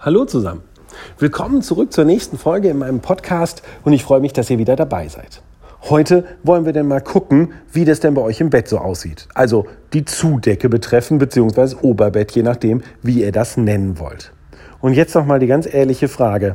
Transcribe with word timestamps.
Hallo 0.00 0.26
zusammen. 0.26 0.62
Willkommen 1.18 1.60
zurück 1.60 1.92
zur 1.92 2.04
nächsten 2.04 2.38
Folge 2.38 2.68
in 2.68 2.78
meinem 2.78 3.00
Podcast 3.00 3.62
und 3.82 3.92
ich 3.92 4.04
freue 4.04 4.20
mich, 4.20 4.32
dass 4.32 4.48
ihr 4.48 4.58
wieder 4.58 4.76
dabei 4.76 5.08
seid. 5.08 5.42
Heute 5.90 6.24
wollen 6.44 6.64
wir 6.64 6.72
denn 6.72 6.86
mal 6.86 7.00
gucken, 7.00 7.52
wie 7.72 7.84
das 7.84 7.98
denn 7.98 8.14
bei 8.14 8.22
euch 8.22 8.40
im 8.40 8.48
Bett 8.48 8.68
so 8.68 8.78
aussieht. 8.78 9.26
Also 9.34 9.66
die 9.92 10.04
Zudecke 10.04 10.68
betreffen, 10.68 11.18
beziehungsweise 11.18 11.82
Oberbett, 11.82 12.30
je 12.30 12.44
nachdem, 12.44 12.82
wie 13.02 13.24
ihr 13.24 13.32
das 13.32 13.56
nennen 13.56 13.98
wollt. 13.98 14.32
Und 14.80 14.92
jetzt 14.92 15.16
noch 15.16 15.26
mal 15.26 15.40
die 15.40 15.48
ganz 15.48 15.66
ehrliche 15.66 16.06
Frage. 16.06 16.54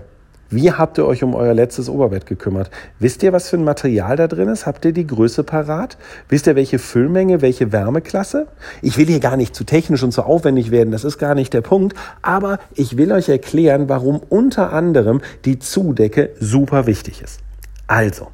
Wie 0.56 0.72
habt 0.72 1.00
ihr 1.00 1.08
euch 1.08 1.24
um 1.24 1.34
euer 1.34 1.56
letztes 1.56 1.90
Oberbett 1.90 2.28
gekümmert? 2.28 2.70
Wisst 3.00 3.24
ihr, 3.24 3.34
was 3.34 3.50
für 3.50 3.58
ein 3.58 3.64
Material 3.64 4.16
da 4.16 4.28
drin 4.28 4.50
ist? 4.50 4.68
Habt 4.68 4.86
ihr 4.86 4.92
die 4.92 5.08
Größe 5.08 5.44
parat? 5.44 5.98
Wisst 6.30 6.46
ihr, 6.46 6.56
welche 6.56 6.78
Füllmenge, 6.78 7.42
welche 7.42 7.72
Wärmeklasse? 7.72 8.46
Ich 8.84 9.00
will 9.00 9.08
hier 9.08 9.20
gar 9.20 9.36
nicht 9.36 9.56
zu 9.56 9.64
technisch 9.64 10.04
und 10.04 10.12
zu 10.12 10.22
aufwendig 10.22 10.70
werden, 10.70 10.92
das 10.92 11.06
ist 11.06 11.18
gar 11.18 11.34
nicht 11.34 11.56
der 11.56 11.62
Punkt, 11.62 11.98
aber 12.22 12.60
ich 12.76 12.98
will 12.98 13.12
euch 13.12 13.30
erklären, 13.30 13.90
warum 13.90 14.22
unter 14.30 14.72
anderem 14.74 15.22
die 15.44 15.58
Zudecke 15.58 16.30
super 16.40 16.86
wichtig 16.86 17.24
ist. 17.24 17.40
Also, 17.88 18.28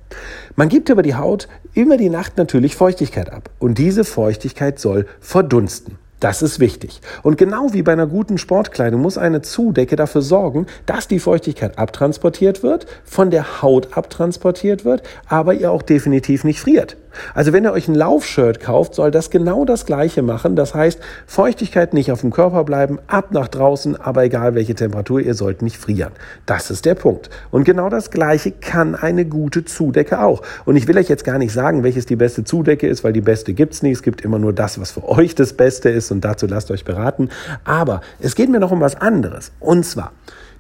man 0.58 0.68
gibt 0.68 0.90
über 0.90 1.04
die 1.04 1.16
Haut 1.16 1.48
über 1.74 1.96
die 1.96 2.10
Nacht 2.10 2.38
natürlich 2.38 2.76
Feuchtigkeit 2.76 3.32
ab 3.32 3.50
und 3.60 3.78
diese 3.78 4.04
Feuchtigkeit 4.04 4.78
soll 4.78 5.06
verdunsten. 5.22 5.98
Das 6.20 6.42
ist 6.42 6.60
wichtig. 6.60 7.00
Und 7.24 7.38
genau 7.38 7.72
wie 7.72 7.82
bei 7.82 7.94
einer 7.94 8.08
guten 8.08 8.38
Sportkleidung 8.38 9.02
muss 9.02 9.18
eine 9.18 9.42
Zudecke 9.42 9.96
dafür 9.96 10.22
sorgen, 10.22 10.68
dass 10.86 11.08
die 11.08 11.20
Feuchtigkeit 11.20 11.78
abtransportiert 11.78 12.62
wird, 12.62 12.88
von 13.06 13.32
der 13.32 13.62
Haut 13.62 13.96
abtransportiert 13.98 14.84
wird, 14.84 15.04
aber 15.28 15.54
ihr 15.54 15.72
auch 15.72 15.82
definitiv 15.82 16.44
nicht 16.44 16.60
friert. 16.60 16.98
Also 17.34 17.54
wenn 17.54 17.66
ihr 17.66 17.72
euch 17.72 17.88
ein 17.88 17.96
Laufshirt 17.96 18.60
kauft, 18.60 18.96
soll 18.96 19.12
das 19.12 19.30
genau 19.30 19.66
das 19.66 19.86
gleiche 19.86 20.22
machen. 20.22 20.56
Das 20.56 20.74
heißt, 20.74 21.00
Feuchtigkeit 21.26 21.94
nicht 21.94 22.12
auf 22.12 22.22
dem 22.22 22.32
Körper 22.32 22.64
bleiben, 22.64 23.00
ab 23.08 23.32
nach 23.32 23.48
draußen, 23.48 23.96
aber 23.96 24.24
egal 24.24 24.56
welche 24.56 24.76
Temperatur, 24.76 25.20
ihr 25.20 25.34
sollt 25.34 25.62
nicht 25.62 25.78
frieren. 25.78 26.12
Das 26.46 26.72
ist 26.72 26.86
der 26.86 26.96
Punkt. 26.96 27.30
Und 27.52 27.64
genau 27.64 27.90
das 27.90 28.12
gleiche 28.12 28.52
kann 28.52 28.96
eine 28.96 29.26
gute 29.26 29.66
Zudecke 29.66 30.22
auch. 30.22 30.42
Und 30.66 30.76
ich 30.76 30.88
will 30.88 30.98
euch 30.98 31.10
jetzt 31.10 31.24
gar 31.24 31.38
nicht 31.38 31.54
sagen, 31.54 31.84
welches 31.84 32.06
die 32.06 32.16
beste 32.16 32.44
Zudecke 32.44 32.88
ist, 32.88 33.04
weil 33.04 33.14
die 33.14 33.22
beste 33.22 33.54
gibt's 33.54 33.82
nicht. 33.82 33.94
Es 33.94 34.04
gibt 34.04 34.22
immer 34.22 34.40
nur 34.40 34.54
das, 34.54 34.80
was 34.80 34.92
für 34.92 35.08
euch 35.08 35.36
das 35.36 35.54
Beste 35.54 35.90
ist 35.90 36.12
und 36.12 36.22
dazu 36.22 36.48
lasst 36.48 36.72
euch 36.72 36.86
beraten. 36.86 37.30
Aber 37.64 38.02
es 38.20 38.36
geht 38.36 38.50
mir 38.50 38.60
noch 38.60 38.72
um 38.72 38.82
was 38.82 38.96
anderes. 38.96 39.52
Und 39.60 39.86
zwar, 39.86 40.12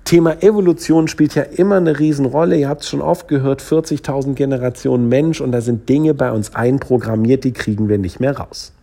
Thema 0.05 0.41
Evolution 0.41 1.07
spielt 1.07 1.35
ja 1.35 1.43
immer 1.43 1.77
eine 1.77 1.99
Riesenrolle. 1.99 2.57
Ihr 2.57 2.69
habt 2.69 2.81
es 2.81 2.89
schon 2.89 3.01
oft 3.01 3.27
gehört, 3.27 3.61
40.000 3.61 4.33
Generationen 4.33 5.07
Mensch 5.07 5.39
und 5.39 5.51
da 5.51 5.61
sind 5.61 5.87
Dinge 5.87 6.13
bei 6.13 6.31
uns 6.31 6.55
einprogrammiert, 6.55 7.43
die 7.43 7.53
kriegen 7.53 7.89
wir 7.89 7.97
nicht 7.97 8.19
mehr 8.19 8.37
raus. 8.37 8.73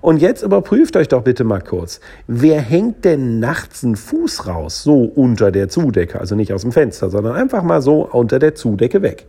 Und 0.00 0.18
jetzt 0.18 0.42
überprüft 0.42 0.96
euch 0.96 1.08
doch 1.08 1.22
bitte 1.22 1.44
mal 1.44 1.60
kurz, 1.60 2.00
wer 2.26 2.60
hängt 2.60 3.04
denn 3.04 3.40
nachts 3.40 3.84
einen 3.84 3.96
Fuß 3.96 4.46
raus, 4.46 4.82
so 4.82 5.02
unter 5.02 5.50
der 5.50 5.68
Zudecke, 5.68 6.20
also 6.20 6.34
nicht 6.34 6.52
aus 6.52 6.62
dem 6.62 6.72
Fenster, 6.72 7.10
sondern 7.10 7.34
einfach 7.34 7.62
mal 7.62 7.82
so 7.82 8.08
unter 8.10 8.38
der 8.38 8.54
Zudecke 8.54 9.02
weg. 9.02 9.26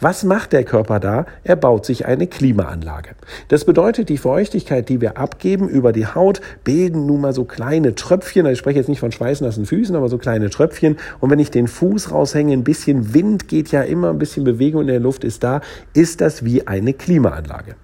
Was 0.00 0.24
macht 0.24 0.52
der 0.52 0.64
Körper 0.64 1.00
da? 1.00 1.26
Er 1.44 1.56
baut 1.56 1.86
sich 1.86 2.06
eine 2.06 2.26
Klimaanlage. 2.26 3.10
Das 3.48 3.64
bedeutet, 3.64 4.08
die 4.08 4.18
Feuchtigkeit, 4.18 4.88
die 4.88 5.00
wir 5.00 5.18
abgeben 5.18 5.68
über 5.68 5.92
die 5.92 6.06
Haut, 6.06 6.40
bilden 6.64 7.06
nun 7.06 7.20
mal 7.20 7.32
so 7.32 7.44
kleine 7.44 7.94
Tröpfchen. 7.94 8.46
Also 8.46 8.52
ich 8.52 8.58
spreche 8.58 8.78
jetzt 8.78 8.88
nicht 8.88 9.00
von 9.00 9.12
schweißnassen 9.12 9.66
Füßen, 9.66 9.96
aber 9.96 10.08
so 10.08 10.18
kleine 10.18 10.50
Tröpfchen. 10.50 10.96
Und 11.20 11.30
wenn 11.30 11.38
ich 11.38 11.50
den 11.50 11.68
Fuß 11.68 12.12
raushänge, 12.12 12.52
ein 12.52 12.64
bisschen 12.64 13.14
Wind 13.14 13.48
geht 13.48 13.70
ja 13.70 13.82
immer, 13.82 14.10
ein 14.10 14.18
bisschen 14.18 14.44
Bewegung 14.44 14.82
in 14.82 14.88
der 14.88 15.00
Luft 15.00 15.24
ist 15.24 15.42
da, 15.42 15.60
ist 15.94 16.20
das 16.20 16.44
wie 16.44 16.66
eine 16.66 16.92
Klimaanlage 16.92 17.76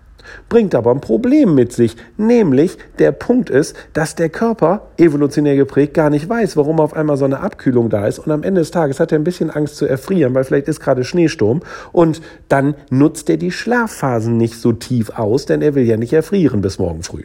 bringt 0.49 0.75
aber 0.75 0.91
ein 0.91 1.01
Problem 1.01 1.55
mit 1.55 1.73
sich. 1.73 1.97
Nämlich 2.17 2.79
der 2.99 3.13
Punkt 3.13 3.51
ist, 3.51 3.77
dass 3.93 4.15
der 4.15 4.29
Körper, 4.29 4.89
evolutionär 4.97 5.57
geprägt, 5.57 5.95
gar 5.95 6.11
nicht 6.11 6.29
weiß, 6.29 6.57
warum 6.57 6.81
auf 6.81 6.95
einmal 6.95 7.17
so 7.17 7.25
eine 7.25 7.41
Abkühlung 7.41 7.91
da 7.91 8.07
ist. 8.07 8.19
Und 8.19 8.33
am 8.33 8.43
Ende 8.43 8.61
des 8.61 8.71
Tages 8.71 9.01
hat 9.01 9.13
er 9.13 9.19
ein 9.19 9.25
bisschen 9.25 9.51
Angst 9.51 9.77
zu 9.77 9.87
erfrieren, 9.87 10.35
weil 10.35 10.45
vielleicht 10.45 10.69
ist 10.69 10.81
gerade 10.81 11.05
Schneesturm. 11.05 11.61
Und 11.93 12.21
dann 12.49 12.75
nutzt 12.91 13.31
er 13.31 13.37
die 13.37 13.53
Schlafphasen 13.53 14.37
nicht 14.37 14.55
so 14.61 14.73
tief 14.73 15.11
aus, 15.11 15.47
denn 15.47 15.63
er 15.63 15.75
will 15.75 15.85
ja 15.85 15.97
nicht 15.97 16.13
erfrieren 16.13 16.61
bis 16.61 16.79
morgen 16.79 17.03
früh. 17.03 17.25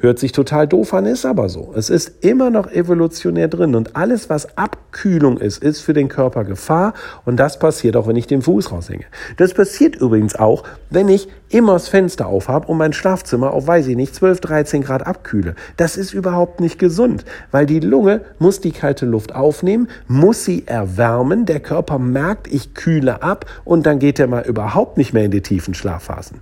Hört 0.00 0.20
sich 0.20 0.30
total 0.30 0.68
doof 0.68 0.94
an, 0.94 1.06
ist 1.06 1.26
aber 1.26 1.48
so. 1.48 1.72
Es 1.74 1.90
ist 1.90 2.24
immer 2.24 2.50
noch 2.50 2.70
evolutionär 2.70 3.48
drin 3.48 3.74
und 3.74 3.96
alles, 3.96 4.30
was 4.30 4.56
Abkühlung 4.56 5.38
ist, 5.38 5.60
ist 5.60 5.80
für 5.80 5.92
den 5.92 6.08
Körper 6.08 6.44
Gefahr 6.44 6.94
und 7.24 7.36
das 7.36 7.58
passiert 7.58 7.96
auch, 7.96 8.06
wenn 8.06 8.14
ich 8.14 8.28
den 8.28 8.40
Fuß 8.42 8.70
raushänge. 8.70 9.06
Das 9.38 9.54
passiert 9.54 9.96
übrigens 9.96 10.36
auch, 10.36 10.62
wenn 10.88 11.08
ich 11.08 11.26
immer 11.48 11.72
das 11.72 11.88
Fenster 11.88 12.28
aufhab 12.28 12.68
und 12.68 12.78
mein 12.78 12.92
Schlafzimmer 12.92 13.52
auf, 13.52 13.66
weiß 13.66 13.88
ich 13.88 13.96
nicht, 13.96 14.14
12, 14.14 14.40
13 14.40 14.82
Grad 14.82 15.04
abkühle. 15.04 15.56
Das 15.76 15.96
ist 15.96 16.14
überhaupt 16.14 16.60
nicht 16.60 16.78
gesund, 16.78 17.24
weil 17.50 17.66
die 17.66 17.80
Lunge 17.80 18.20
muss 18.38 18.60
die 18.60 18.70
kalte 18.70 19.04
Luft 19.04 19.34
aufnehmen, 19.34 19.88
muss 20.06 20.44
sie 20.44 20.62
erwärmen, 20.66 21.44
der 21.44 21.58
Körper 21.58 21.98
merkt, 21.98 22.46
ich 22.46 22.72
kühle 22.74 23.20
ab 23.24 23.46
und 23.64 23.84
dann 23.84 23.98
geht 23.98 24.20
er 24.20 24.28
mal 24.28 24.46
überhaupt 24.46 24.96
nicht 24.96 25.12
mehr 25.12 25.24
in 25.24 25.32
die 25.32 25.42
tiefen 25.42 25.74
Schlafphasen. 25.74 26.38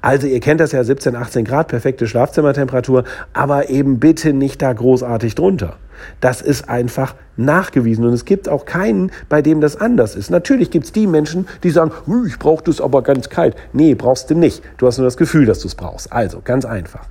Also 0.00 0.26
ihr 0.26 0.40
kennt 0.40 0.60
das 0.60 0.72
ja 0.72 0.82
17, 0.82 1.16
18 1.16 1.44
Grad, 1.44 1.68
perfekte 1.68 2.06
Schlafzimmertemperatur, 2.06 3.04
aber 3.32 3.70
eben 3.70 3.98
bitte 3.98 4.32
nicht 4.32 4.62
da 4.62 4.72
großartig 4.72 5.34
drunter. 5.34 5.76
Das 6.20 6.40
ist 6.40 6.68
einfach 6.68 7.14
nachgewiesen 7.36 8.04
und 8.04 8.12
es 8.12 8.24
gibt 8.24 8.48
auch 8.48 8.64
keinen, 8.64 9.10
bei 9.28 9.42
dem 9.42 9.60
das 9.60 9.76
anders 9.76 10.16
ist. 10.16 10.30
Natürlich 10.30 10.70
gibt 10.70 10.86
es 10.86 10.92
die 10.92 11.06
Menschen, 11.06 11.46
die 11.62 11.70
sagen, 11.70 11.92
ich 12.26 12.38
brauche 12.38 12.64
das 12.64 12.80
aber 12.80 13.02
ganz 13.02 13.28
kalt. 13.28 13.54
Nee, 13.72 13.94
brauchst 13.94 14.30
du 14.30 14.34
nicht. 14.34 14.62
Du 14.78 14.86
hast 14.86 14.98
nur 14.98 15.06
das 15.06 15.16
Gefühl, 15.16 15.46
dass 15.46 15.60
du 15.60 15.68
es 15.68 15.74
brauchst. 15.74 16.12
Also 16.12 16.40
ganz 16.42 16.64
einfach. 16.64 17.06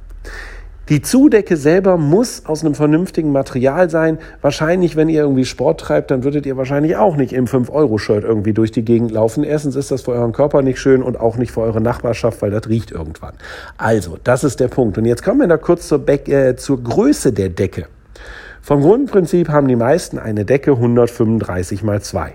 Die 0.89 1.03
Zudecke 1.03 1.55
selber 1.55 1.97
muss 1.97 2.47
aus 2.47 2.65
einem 2.65 2.73
vernünftigen 2.73 3.31
Material 3.31 3.91
sein. 3.91 4.17
Wahrscheinlich, 4.41 4.95
wenn 4.95 5.07
ihr 5.07 5.21
irgendwie 5.21 5.45
Sport 5.45 5.79
treibt, 5.81 6.09
dann 6.09 6.23
würdet 6.23 6.47
ihr 6.47 6.57
wahrscheinlich 6.57 6.97
auch 6.97 7.15
nicht 7.15 7.31
im 7.31 7.45
5-Euro-Shirt 7.45 8.23
irgendwie 8.23 8.53
durch 8.53 8.71
die 8.71 8.83
Gegend 8.83 9.11
laufen. 9.11 9.43
Erstens 9.43 9.75
ist 9.75 9.91
das 9.91 10.01
für 10.01 10.13
euren 10.13 10.31
Körper 10.31 10.63
nicht 10.63 10.79
schön 10.79 11.03
und 11.03 11.19
auch 11.19 11.37
nicht 11.37 11.51
für 11.51 11.61
eure 11.61 11.79
Nachbarschaft, 11.79 12.41
weil 12.41 12.49
das 12.49 12.67
riecht 12.67 12.89
irgendwann. 12.89 13.35
Also, 13.77 14.17
das 14.23 14.43
ist 14.43 14.59
der 14.59 14.67
Punkt. 14.67 14.97
Und 14.97 15.05
jetzt 15.05 15.23
kommen 15.23 15.41
wir 15.41 15.47
da 15.47 15.57
kurz 15.57 15.87
zur, 15.87 15.99
Be 15.99 16.25
äh, 16.25 16.55
zur 16.55 16.83
Größe 16.83 17.33
der 17.33 17.49
Decke. 17.49 17.85
Vom 18.63 18.81
Grundprinzip 18.81 19.49
haben 19.49 19.67
die 19.67 19.75
meisten 19.75 20.17
eine 20.17 20.43
Decke 20.43 20.71
135 20.71 21.83
mal 21.83 22.01
2. 22.01 22.33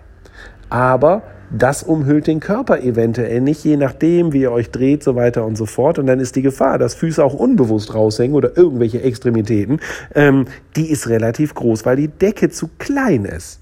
Aber 0.70 1.22
das 1.58 1.82
umhüllt 1.82 2.26
den 2.26 2.40
Körper 2.40 2.80
eventuell 2.80 3.40
nicht, 3.40 3.64
je 3.64 3.76
nachdem, 3.76 4.32
wie 4.32 4.42
ihr 4.42 4.52
euch 4.52 4.70
dreht, 4.70 5.02
so 5.02 5.14
weiter 5.14 5.44
und 5.44 5.56
so 5.56 5.66
fort. 5.66 5.98
Und 5.98 6.06
dann 6.06 6.20
ist 6.20 6.36
die 6.36 6.42
Gefahr, 6.42 6.78
dass 6.78 6.94
Füße 6.94 7.24
auch 7.24 7.34
unbewusst 7.34 7.94
raushängen 7.94 8.36
oder 8.36 8.56
irgendwelche 8.56 9.02
Extremitäten, 9.02 9.80
ähm, 10.14 10.46
die 10.76 10.90
ist 10.90 11.08
relativ 11.08 11.54
groß, 11.54 11.86
weil 11.86 11.96
die 11.96 12.08
Decke 12.08 12.50
zu 12.50 12.68
klein 12.78 13.24
ist. 13.24 13.60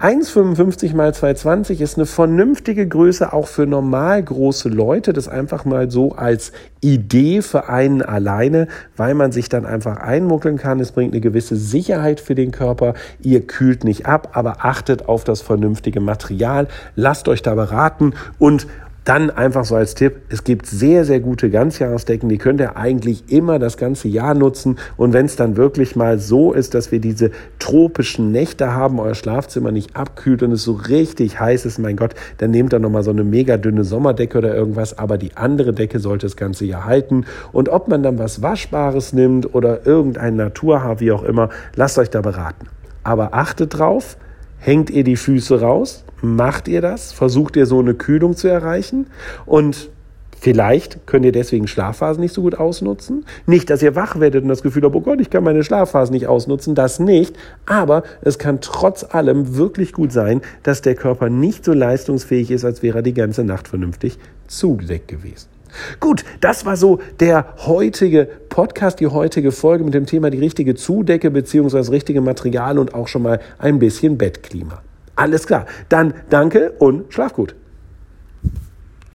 1,55 0.00 0.94
mal 0.94 1.10
2,20 1.10 1.80
ist 1.80 1.96
eine 1.96 2.04
vernünftige 2.04 2.86
Größe 2.86 3.32
auch 3.32 3.46
für 3.46 3.66
normal 3.66 4.22
große 4.22 4.68
Leute. 4.68 5.14
Das 5.14 5.26
einfach 5.26 5.64
mal 5.64 5.90
so 5.90 6.12
als 6.12 6.52
Idee 6.82 7.40
für 7.40 7.68
einen 7.70 8.02
alleine, 8.02 8.68
weil 8.96 9.14
man 9.14 9.32
sich 9.32 9.48
dann 9.48 9.64
einfach 9.64 9.96
einmuckeln 9.96 10.58
kann. 10.58 10.80
Es 10.80 10.92
bringt 10.92 11.14
eine 11.14 11.22
gewisse 11.22 11.56
Sicherheit 11.56 12.20
für 12.20 12.34
den 12.34 12.50
Körper. 12.50 12.92
Ihr 13.22 13.46
kühlt 13.46 13.84
nicht 13.84 14.04
ab, 14.06 14.30
aber 14.32 14.64
achtet 14.64 15.08
auf 15.08 15.24
das 15.24 15.40
vernünftige 15.40 16.00
Material. 16.00 16.68
Lasst 16.94 17.26
euch 17.28 17.40
da 17.40 17.54
beraten 17.54 18.12
und 18.38 18.66
dann 19.06 19.30
einfach 19.30 19.64
so 19.64 19.76
als 19.76 19.94
Tipp, 19.94 20.22
es 20.30 20.42
gibt 20.42 20.66
sehr, 20.66 21.04
sehr 21.04 21.20
gute 21.20 21.48
Ganzjahresdecken, 21.48 22.28
die 22.28 22.38
könnt 22.38 22.60
ihr 22.60 22.76
eigentlich 22.76 23.30
immer 23.30 23.60
das 23.60 23.76
ganze 23.76 24.08
Jahr 24.08 24.34
nutzen. 24.34 24.78
Und 24.96 25.12
wenn 25.12 25.26
es 25.26 25.36
dann 25.36 25.56
wirklich 25.56 25.94
mal 25.94 26.18
so 26.18 26.52
ist, 26.52 26.74
dass 26.74 26.90
wir 26.90 26.98
diese 27.00 27.30
tropischen 27.60 28.32
Nächte 28.32 28.74
haben, 28.74 28.98
euer 28.98 29.14
Schlafzimmer 29.14 29.70
nicht 29.70 29.94
abkühlt 29.94 30.42
und 30.42 30.50
es 30.50 30.64
so 30.64 30.72
richtig 30.72 31.38
heiß 31.38 31.66
ist, 31.66 31.78
mein 31.78 31.96
Gott, 31.96 32.16
dann 32.38 32.50
nehmt 32.50 32.74
ihr 32.74 32.80
nochmal 32.80 33.04
so 33.04 33.12
eine 33.12 33.22
mega 33.22 33.56
dünne 33.56 33.84
Sommerdecke 33.84 34.38
oder 34.38 34.52
irgendwas. 34.52 34.98
Aber 34.98 35.18
die 35.18 35.36
andere 35.36 35.72
Decke 35.72 36.00
sollte 36.00 36.26
das 36.26 36.36
ganze 36.36 36.64
Jahr 36.64 36.84
halten. 36.84 37.26
Und 37.52 37.68
ob 37.68 37.86
man 37.86 38.02
dann 38.02 38.18
was 38.18 38.42
Waschbares 38.42 39.12
nimmt 39.12 39.54
oder 39.54 39.86
irgendein 39.86 40.34
Naturhaar, 40.34 40.98
wie 40.98 41.12
auch 41.12 41.22
immer, 41.22 41.50
lasst 41.76 41.96
euch 41.98 42.10
da 42.10 42.22
beraten. 42.22 42.66
Aber 43.04 43.34
achtet 43.34 43.78
drauf, 43.78 44.16
hängt 44.58 44.90
ihr 44.90 45.04
die 45.04 45.16
Füße 45.16 45.60
raus, 45.60 46.04
Macht 46.22 46.66
ihr 46.66 46.80
das? 46.80 47.12
Versucht 47.12 47.56
ihr 47.56 47.66
so 47.66 47.78
eine 47.78 47.94
Kühlung 47.94 48.36
zu 48.36 48.48
erreichen? 48.48 49.06
Und 49.44 49.90
Vielleicht 50.38 51.06
könnt 51.06 51.24
ihr 51.24 51.32
deswegen 51.32 51.66
Schlafphasen 51.66 52.20
nicht 52.20 52.34
so 52.34 52.42
gut 52.42 52.56
ausnutzen. 52.56 53.24
Nicht, 53.46 53.70
dass 53.70 53.82
ihr 53.82 53.96
wach 53.96 54.20
werdet 54.20 54.42
und 54.42 54.50
das 54.50 54.62
Gefühl 54.62 54.82
habt, 54.84 54.94
oh 54.94 55.00
Gott, 55.00 55.18
ich 55.18 55.30
kann 55.30 55.42
meine 55.42 55.64
Schlafphasen 55.64 56.12
nicht 56.12 56.26
ausnutzen. 56.26 56.74
Das 56.74 57.00
nicht. 57.00 57.34
Aber 57.64 58.02
es 58.20 58.38
kann 58.38 58.60
trotz 58.60 59.02
allem 59.02 59.56
wirklich 59.56 59.94
gut 59.94 60.12
sein, 60.12 60.42
dass 60.62 60.82
der 60.82 60.94
Körper 60.94 61.30
nicht 61.30 61.64
so 61.64 61.72
leistungsfähig 61.72 62.50
ist, 62.50 62.66
als 62.66 62.82
wäre 62.82 62.98
er 62.98 63.02
die 63.02 63.14
ganze 63.14 63.44
Nacht 63.44 63.66
vernünftig 63.66 64.18
zugedeckt 64.46 65.08
gewesen. 65.08 65.55
Gut, 66.00 66.24
das 66.40 66.64
war 66.64 66.76
so 66.76 67.00
der 67.20 67.54
heutige 67.66 68.28
Podcast, 68.48 69.00
die 69.00 69.06
heutige 69.06 69.52
Folge 69.52 69.84
mit 69.84 69.94
dem 69.94 70.06
Thema 70.06 70.30
die 70.30 70.38
richtige 70.38 70.74
Zudecke 70.74 71.30
das 71.78 71.90
richtige 71.90 72.20
Material 72.20 72.78
und 72.78 72.94
auch 72.94 73.08
schon 73.08 73.22
mal 73.22 73.40
ein 73.58 73.78
bisschen 73.78 74.18
Bettklima. 74.18 74.82
Alles 75.14 75.46
klar. 75.46 75.66
Dann 75.88 76.14
danke 76.30 76.72
und 76.78 77.12
schlaf 77.12 77.32
gut. 77.32 77.54